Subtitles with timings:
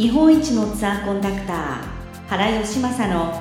[0.00, 3.34] 日本一のツアーコンダクター原義正の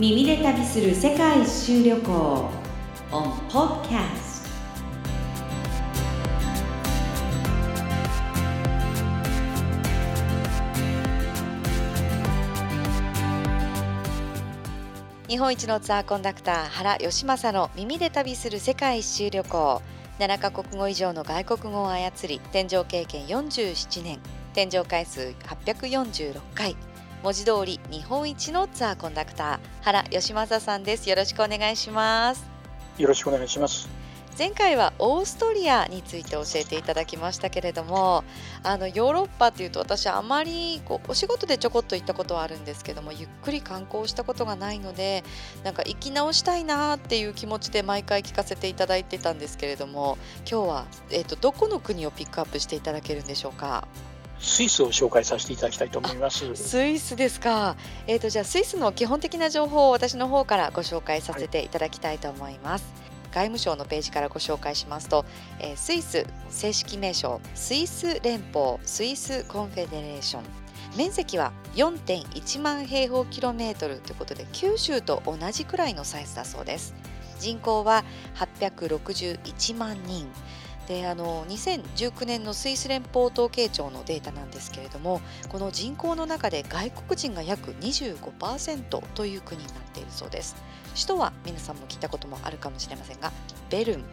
[0.00, 2.50] 耳で旅する世界一周旅行
[3.12, 4.48] on podcast
[15.28, 19.82] 日本一のツアーコンダクター原義正の耳で旅する世界一周旅行
[20.18, 24.41] 7カ国語以上の外国語を操り天井経験47年。
[24.54, 26.76] 天井回数846回。
[27.22, 31.08] 文字通り日本一のツアーコンダクター原義正さんです。
[31.08, 32.44] よろしくお願いします。
[32.98, 33.88] よろしくお願いします。
[34.38, 38.24] 前回はオーストリアについて教えていただきましたけれども
[38.62, 45.22] あのヨーロッパっていうと私あまりこうお仕事でちょこっと行ったことはあるんですけどもゆっくり観光したことがないので
[45.64, 50.16] なんか行き直したいなっていう気持ちで毎回聞かせていただいてたんですけれども
[50.50, 53.86] 今日は、えーと、どこの国をピックアップしていただけるんでしょうか？
[54.42, 56.54] スイスを紹介させていただきたいと思います。
[56.56, 57.76] スイスですか。
[58.06, 62.84] えっ、ー、とじゃあスイスの基本的な情報を私の方からご紹介させていただきたいと思います。
[62.94, 63.02] はい
[63.32, 65.24] 外務省のページからご紹介しますと、
[65.58, 70.42] えー、スイス正式名称スイス連邦 Swiss Confederation
[70.96, 76.94] 面積は4.1万平方キロメートルということで九州と同じくらいのサイズだそうです
[77.40, 78.04] 人口は
[78.36, 80.30] 861万人
[80.88, 90.56] であの2019年のスイス連邦統計庁のデータなんですけれどもこの人口の中で外国人が約25%という国になっているそうです。
[90.94, 93.32] 首都は皆さんも聞いたこともあるかもしれませんが
[93.70, 94.04] ベルン。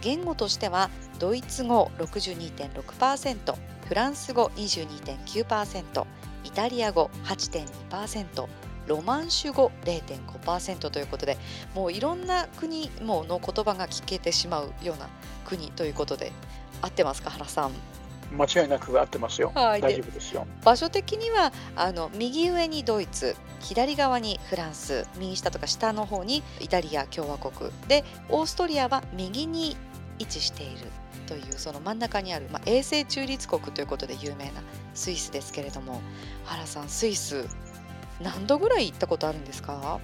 [0.00, 3.54] 言語としてはドイツ語62.6%
[3.86, 6.06] フランス語22.9%
[6.44, 8.48] イタリア語8.2%
[8.90, 11.38] ロマンシュ語0.5%ということで
[11.76, 15.08] もういろんな国もの言葉が聞けてしまうような
[15.44, 16.32] 国ということで
[16.82, 17.72] 合ってますか原さん？
[18.36, 20.46] 間違いなく合ってますよ、はい、大丈夫ですよ。
[20.64, 27.70] 場所的にはあの右上にドイツ左側にフランス右下とか下の方にイタリア共和国。
[27.86, 29.76] でオーストリアは右に
[30.18, 30.78] 位置している
[31.26, 34.62] というその真ん中にある、まあ、永世中立国ということで有名な
[34.94, 36.00] スイスですけれども
[36.44, 37.46] 原さんスイス
[38.20, 40.00] 何度ぐらい行ったことあるんですか？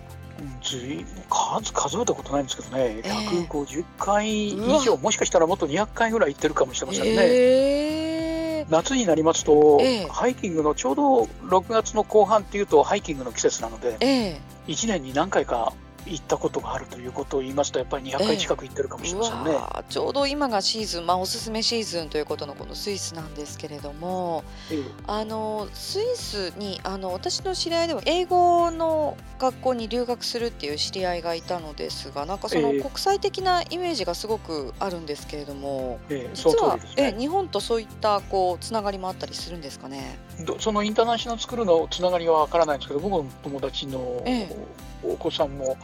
[0.63, 7.11] ずい数数えたことないんですけどね、えー、150回以上もしかしたらもっと200回ぐらい行ってるかもしれませんね。
[7.17, 8.67] え。
[8.69, 15.73] ー、夏になりますと、えー、ハイキングのちょうど6月の後半っていうとハイキングの季節なので、えー、1年に何回か
[16.07, 40.19] 行ったことがあるということを言いますとやっぱり200回近く行ってるかもしれませんね、えー、ちょうど今がシーズン、まあ、おすすめシーズンということのこのスイスなんですけれども、えー、あのスイスにあの私の知り合いでは英語の学校に留学するっていう知り合いがいたのですがなんかその国際的なイメージがすごくあるんですけれども、えー、実は、ね、え日本とそういったこうつながりもあったりするんですかね？
[40.59, 45.77] そのインターナショナルスクールのつながりはわからないんですけど僕の友達の、えーお子さんも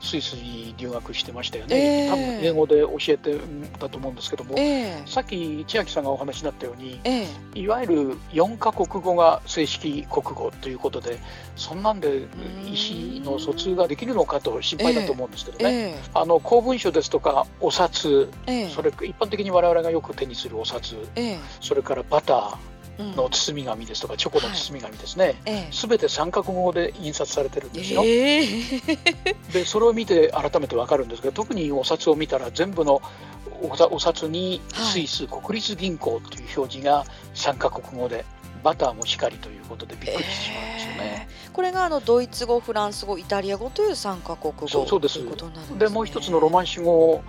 [0.00, 3.38] スイスに留学してましたよね、えー、多分英語で教えて
[3.78, 7.94] たと思うんですけども、えー、さっき千秋さんがお話になったように、えー、いわゆる
[8.32, 11.18] 4か国語が正式国語ということで
[11.56, 12.26] そんなんで
[12.64, 18.30] 意思の疎通ができるのかと心配だと思うんですけどね、あの公文書ですとかお札、
[18.74, 20.96] それ一般的に我々がよく手にするお札、
[21.60, 22.69] それからバター
[23.16, 25.40] の包み紙ですとか、チョコの包み紙ですね、
[25.70, 28.02] す、べ、て三角語で印刷されてるんですよ。
[28.04, 33.02] えー、でそれを見て改めて分かるんですけど特にお札を見たら全部の
[33.62, 38.24] お札にスイス国立銀行という表示が三角語で。
[38.62, 41.28] バターもしかりということでびっくりしてしまうんですよね。
[41.30, 45.14] えー、これがあのドイツ語、フランス語、イタリア語という三カ国語そうです。
[45.14, 47.22] ということになるんです、ね、でもう一つのロマンシュ語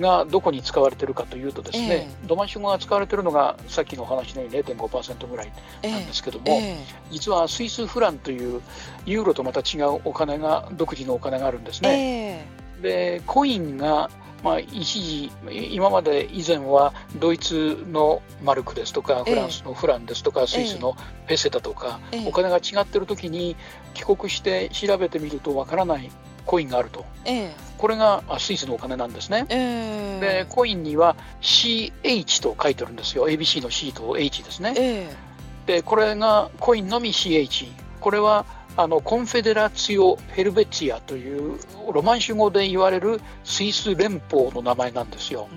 [0.00, 5.52] がどこに使われてるかというとですね、えー、ロマンシュ語が使われてるのがさっきのお話のように0.5%ぐらい
[5.82, 6.76] なんですけども、えー、
[7.10, 8.62] 実はスイスフランという
[9.04, 12.46] ユーロとまた違うお金が独自のお金があるんですね。
[12.76, 14.10] えー、でコインが
[14.44, 20.96] まあ、一時今まで以前はドイツのマルクですとかフランスのフランですとか、スイスの
[21.26, 23.56] ペセだとか、お金が違ってる時に
[23.94, 26.10] 帰国して調べてみるとわからない
[26.46, 33.28] コインがあると、えー、これがスイスのお金なんですね、えー、でコインには CH と書いてるんですよ。
[33.28, 37.68] ABC の C と H ですね、えー、でこれがコインのみ CH
[38.00, 38.46] これは
[38.78, 41.58] あのコンフェデラツィオ・ヘルベツィアという
[41.92, 45.48] ロマンシュ語で言われるスイス連邦の名前なんですよ。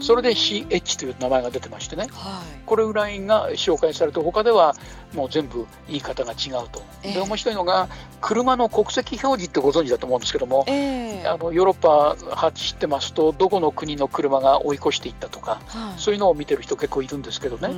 [0.00, 4.74] それで CH という名前が出てましてね、はい、これぐらいが紹介されて他では
[5.14, 7.88] もう全部言い方が違うと、えー、で面白いのが
[8.20, 17.74] 車の国籍表示ってご存知だと思うんですけども、えー、あのヨーロッパ走ってますとどこの国の車が追い越していったとか、はい、そういうのを見てる人結構いるんですけどね。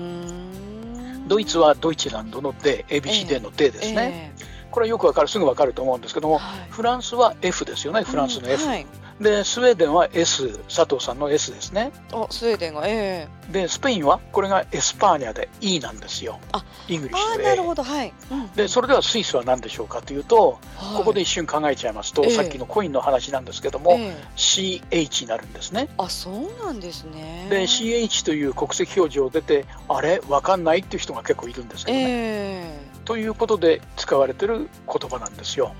[1.26, 4.32] ドイツは Deutschland の D、ABCD の D ですね。
[4.38, 4.56] えーえ。
[4.56, 8.02] ーこれはよくわかるすぐわかると思うんですけども、はい、フランスは F ですよね。
[8.02, 8.64] フランスの F、
[9.20, 11.92] でスウェーデンは S 佐藤さんの S ですね。
[12.12, 16.40] あスウェーデンが A でスペインはこれが España で E なんですよ。
[16.52, 17.44] あ English で。
[17.44, 23.98] なるほどはい、うん、でそれではスイスは何でしょうかというと、はい、ここで一瞬考えちゃいますと、さっきのコインの話なんですけども、
[24.36, 25.90] CH になるんですね。
[25.98, 27.46] あそうなんですね。
[27.50, 30.22] で CH という国籍表示を出てあれ？
[30.28, 35.74] わかんないっていう人が結構いるんですけどね、ということで使われてる言葉なんですよ。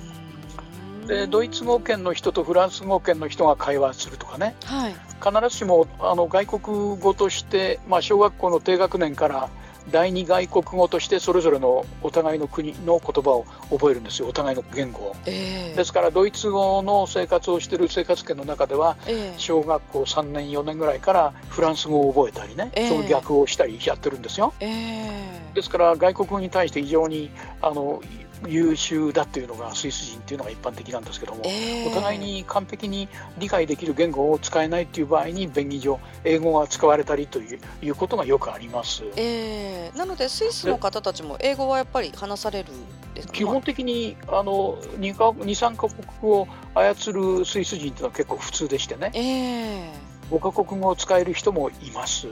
[1.06, 9.50] でドイツ語圏の人とフランス語圏の人が会話するとかね、はい、必ずしもあの外国語として、まあ、小学校の低学年から
[9.91, 14.29] 第二外国語としてそれぞれのお互いの国の言葉を覚えるんですよ。
[14.29, 27.31] お互いの言語を、えー、ですからドイツ語の生活をしている生活圏の中では、えー、小学校3年4年ぐらいからフランス語を覚えたりね、えー、その逆をしたりやってるんですよ、ですから外国語に対して非常に
[27.61, 28.03] あの
[28.47, 33.09] 優秀だっていうのがスイス人っていうのが一般的なんですけども、えー、お互いに完璧に
[33.39, 42.71] 理解できる言語を使えないっていう場合に便宜上英語が使われたりといういうことがよくあります、えー、なのでスイスの方たちも英語はやっぱり話される
[43.15, 43.35] ですか？
[43.35, 52.29] 基本的にあの 2, か23か国語を操るスイス人っていうのは結構普通でしてね、えー、5か国語を使える人もいます。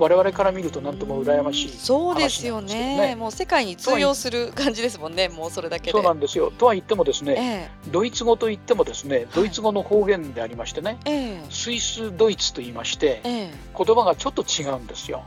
[0.00, 3.14] 我々から見ると何とも羨ましい、ね、そうですよね。
[3.16, 5.28] もう世界に通用する感じですもんね。
[5.28, 6.50] もうそれだけそうなんですよ。
[6.50, 15.24] とは言ってもですね、えー、ドイツ語といってもですねドイツ語の方言でありましてね、はい、スイスドイツと言いまして、えー、言葉がちょっと違うんですよ。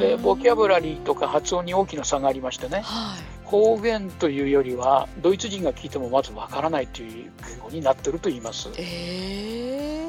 [0.00, 8.70] でボキャブラリーとか発音に大きな差がありましてね、はい、方言というよりはドイツ人が聞いてもまずわからないという言語になってると言います。
[8.76, 10.05] えー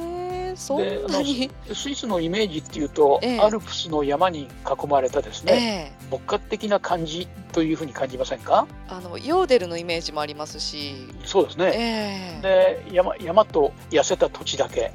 [0.57, 1.49] そんなに。
[1.73, 8.67] スイスのイメージっていうと、ええ、アルプスの山に囲まれたですね、え、牧歌的な感じというふうに感じませんか？
[8.89, 11.07] あのヨーデルのイメージもありますし。
[11.23, 14.91] そうですね、で山山と痩せた土地だけ、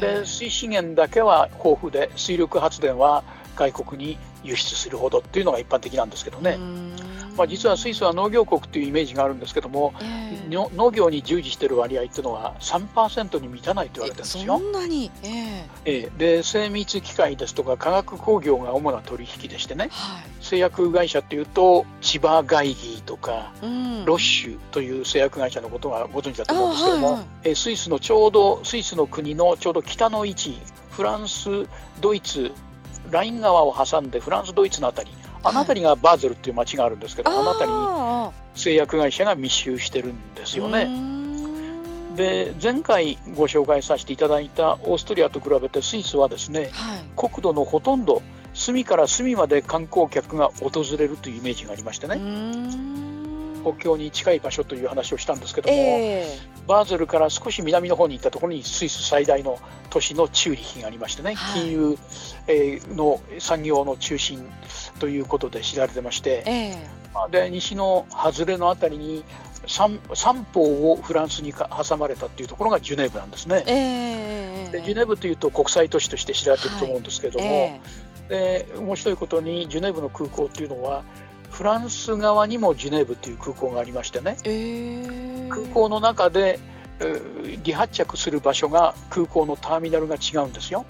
[0.00, 3.22] で水資源だけは豊富で水力発電は
[3.54, 6.58] 外国に輸出するほどっていうのが一般的なんですけどね。
[7.36, 14.58] まあ、実はスイスは農業国というイメージがあるんですけども、えー、農業に従事している割合っていうのは3%に満たないと言われてるんですよ。
[14.58, 27.14] そんなに、えー、えー、で精密機械ですとか化学工業が主な取引でしてね、はい、製薬会社っていうと千葉ガイギーとか、うん、ロッシュという製薬会社のことはご存知だと思うんですけども、はい。
[27.16, 30.58] はい、えスイスのちょうどスイスの国のちょうど北の位置
[30.90, 31.66] フランス
[32.00, 32.52] ドイツ
[33.10, 35.10] ライン川を挟んでフランスドイツのあたり
[35.44, 40.88] あの辺りがバーゼルっていう町があるんですけど、はい、あの辺りに製薬会社が密集してるんですよね。
[42.16, 48.22] で前回ご紹介させていただいたオーストリアと比べてスイスはですね、はい、国土のほとんど
[48.54, 53.11] 隅から隅まで観光客が訪れるというイメージがありましてね
[53.62, 59.58] 国境に近い場所という話をしたんですけども、えー、バーゼルから少し南の方に行ったところにスイス最大の
[59.90, 61.98] 都市のチューリヒがありましてね、はい、金融、
[62.48, 64.46] えの産業の中心
[64.98, 69.24] ということで知られてまして、えー、で西の外れの辺りに
[69.66, 73.64] 三三方をフランスに挟まれたっていうところがジュネーブなんですね。
[73.66, 77.56] えー、でジュネーブというと国際都市として知られてると思うんですけれども、はい
[78.30, 78.66] え。
[78.66, 81.04] ー、で面白いことにジュネーブの空港っていうのは
[81.52, 86.58] フランス側にもジュネーブという空港がありましてね、えー、空港の中で
[87.64, 90.86] 離発着する場所が空港のターミナルが違うんですよ。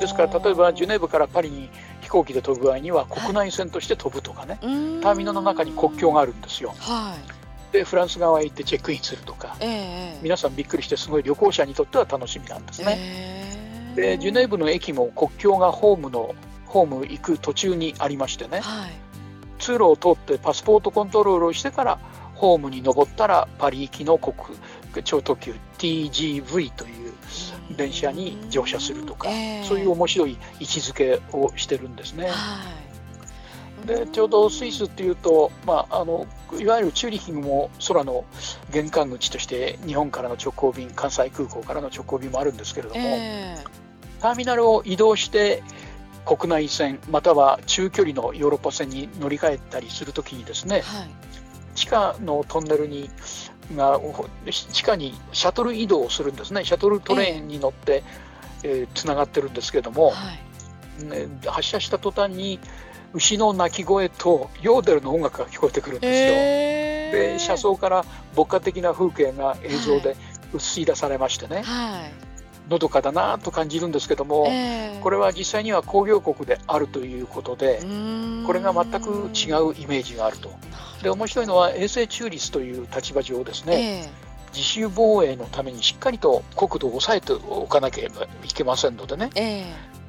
[0.00, 1.70] ですから例えばジュネーブからパリに
[2.02, 6.74] 飛行機で飛ぶ場合には国内線として飛ぶとかね、はい、ターミナルの中に国境があるんですよ。
[6.78, 7.14] は
[7.70, 12.96] い、でフランス側へ行ってチェックインするとか、えー、皆さんびっくりしてすごい旅行者にとっては楽しみなんですね。
[12.98, 16.34] えー、でジュネーブの駅も国境がホームの
[16.66, 18.90] ホーム行く途中にありましてね、はい、
[19.60, 21.98] 通路を通ってパスポートコントロールをしてから
[22.34, 24.58] ホームに登ったらパリ行きの国
[25.04, 27.12] 超特急 TGV という
[27.76, 32.28] 電車に乗車するとか、えー、そういう面白い位置づけをしてるんですね。
[33.86, 36.26] でちょうどスイスっていうと、まあ、あの
[36.58, 38.24] いわゆるチューリヒングも空の
[38.70, 45.62] 玄関口として日本からの直行便関西空港からの直行便もあるんですけれども、えー、ターミナルを移動して
[46.24, 51.10] 国内線または中距離のヨーロッパ線に乗り換えたりするときにですね、はい、
[51.74, 53.10] 地下のトンネルに
[53.74, 54.00] が
[54.50, 56.64] 地下にシャトル移動をするんですね。
[56.64, 58.02] シャトルトレインに乗って
[58.94, 60.14] つな、えー、がってるんですけども、は
[61.02, 62.58] い、ね、発射した途端に
[63.12, 66.34] 牛の鳴き声とヨーデルの音楽が聞こえてくるんですよ。
[66.36, 68.04] えー、で車窓から
[68.36, 70.16] 牧歌的な風景が映像で
[70.54, 72.29] 映し出されましてね、はい、
[72.70, 77.80] のどかだなと感じるんですけども、えー、これは実際には工業国であるということで
[78.46, 80.50] これが全く違うイメージがあると。
[81.02, 89.64] で面白いのは永世中立という立場上ですね、えー自主防衛のためにしっかりと国土を抑えておかなければいけませんのでね、え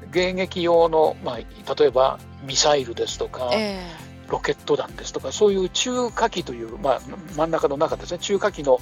[0.09, 7.01] ー、迎撃用の、まあ、例えばミサイルですとか、えー、ロケット弾ですとかそういう中華機という、まあ、
[7.35, 8.79] 真ん中の中ですね中華機の,、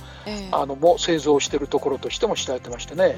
[0.52, 3.18] あのも製造しているところとしても知られてましてね。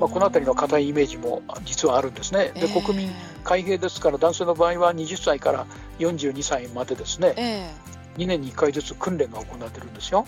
[0.00, 2.52] まあ、この辺りの硬いイメージも実はあるんですね。
[2.54, 3.10] で国民
[3.44, 5.66] 海兵ですから男性の場合は20歳から
[5.98, 10.24] 42歳までですね、えー、2年に1回ずつ訓練が行われてるんですよ。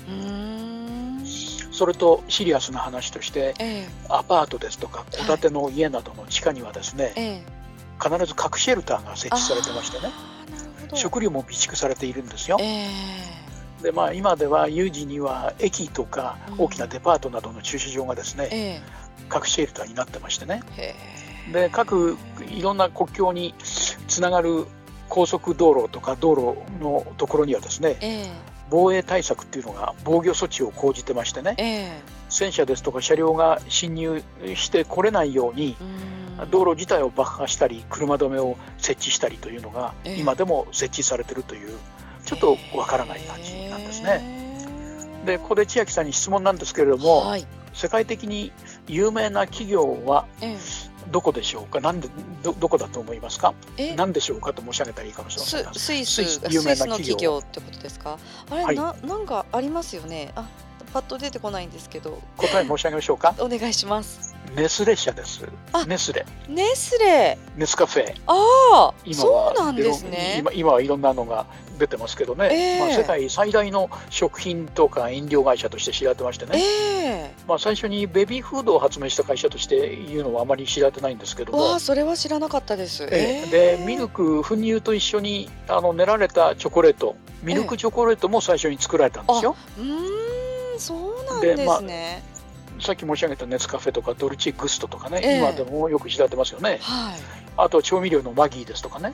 [1.72, 10.12] それとシリアスな話として、えー、アパートですとか戸建ての家などの地下にはですね、えー、必ず核シェルターが設置されてましてね。
[10.94, 12.58] 食料も備蓄されているんですよ。
[12.60, 18.82] えー、でまあ、今では有事には駅とか大きなデパートなどの駐車場がですね、
[19.28, 20.62] 核シェルターになってましてね。
[21.52, 22.16] で各
[22.48, 24.66] いろんな国境につながる
[25.08, 28.28] 高速道路とか道路のところにはですね、えー、
[28.70, 34.22] 防衛対策っていうのが防御措置を講じてましてね、えー、戦車ですとか車両が侵入
[34.54, 35.76] してこれないように
[36.50, 41.76] 道路自体を爆破したり車止めを設置したりというのが今でも設置されてるという
[42.24, 44.38] ちょっとわからない感じなんですね。
[45.26, 47.46] でここで千秋さんに質問なんですけれども、はい、
[47.80, 48.52] 世界的に
[48.86, 50.26] 有名な企業は
[51.10, 52.08] どこでしょうか、なんで
[52.42, 53.54] どどこだと思いますか、
[53.96, 58.18] なんでしょうかと申し上げたらいいかもしれませんスイス有名な企業ってことですか、
[58.50, 60.46] あれ、はい、ななんかありますよね、あ
[60.92, 64.34] パッと出てこないんですけど、答え申し上げましょうか、 お願いします。
[64.54, 65.48] ネスレ社です。
[65.86, 66.26] ネスレ。
[66.48, 67.38] ネスレ。
[67.56, 68.14] ネスカフェ。
[68.26, 70.36] ああ、そうなんですね。
[70.40, 71.46] 今今はいろんなのが
[71.80, 81.78] 出てますけどね、えー、まあ、世界最大の食品とか飲料会社として知られてましてね、えー、まあ、最初にベビーフードを発明した会社としていうのはあまり知られてないんですけども。
[81.80, 89.56] それは知らなかったです、えー、でミルク粉乳と一緒にあの練られたチョコレートミルクチョコレートも最初に作られたんですよ。
[89.78, 92.22] うんそうなんですね。
[92.80, 96.78] さっき申し上げたネスカフェとかドルチグストとかね、今でもよく知られてますよね。
[96.80, 97.20] はい、
[97.56, 99.12] あと調味料のマギーですとかね。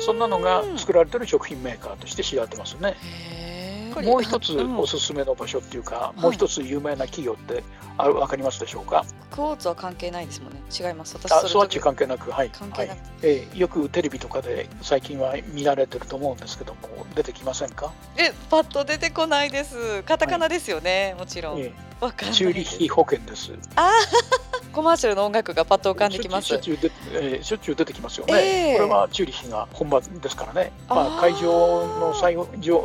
[0.00, 2.96] そんなのが作られてる食品メーカーとして知られてますね。
[4.02, 7.62] もう一つおすすめの場所っていうか、もう一つ有名な企業って
[7.96, 9.04] あるわかりますでしょうか？
[9.30, 10.60] クォーツは関係ないですもんね。
[10.68, 11.16] 違います。
[11.16, 12.50] 私あスワッチ関係なく、はい。
[12.50, 16.80] 関係なく、はい、えー、よくテレビとかで最近は見られてると思うんですけども、
[17.14, 17.92] 出てきませんか？
[18.16, 20.02] え、パッと出てこないです。
[20.02, 21.60] カタカナですよね、はい、もちろん。
[21.60, 21.72] えー。
[22.32, 23.52] チューリッヒ保険です。
[23.76, 23.90] あ
[24.74, 26.48] コマーシャルの音楽がパッと浮かんできます。
[26.48, 28.72] しょっちゅうで、えー、しょっちゅう出てきますよね。
[28.72, 30.72] えー、これはチューリッヒが本場ですからね。
[30.88, 32.36] まあ会場の再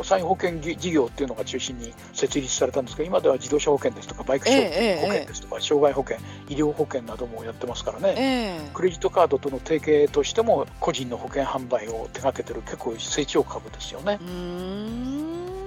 [0.04, 8.14] 再保険事業っていうのが中心に設立されたんですが、今では自動車保険ですとかバイク保険ですとか、障害保険、医療保険などもやってますからね。
[8.16, 14.20] えー、クレジットカードとの提携としても個人の保険販売を手掛けてる結構成長株ですよね。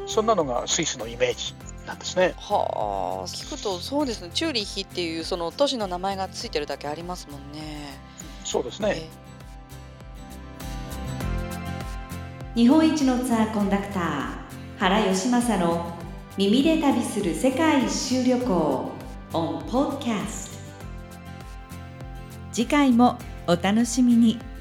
[0.08, 1.54] そんなのがスイスのイメージ
[1.86, 2.34] なんですね。
[2.38, 4.30] はあ、聞くとそうですね。
[4.34, 8.00] チューリッヒっていうその都市の名前がついてるだけありますもんね。
[8.46, 9.10] そうですね。
[12.56, 14.44] 日本一のツアーコンダクター
[14.78, 15.98] 原義正の
[16.38, 18.92] 耳で旅する世界一周旅行
[19.32, 20.52] on podcast
[22.52, 24.53] 次回もお楽しみに。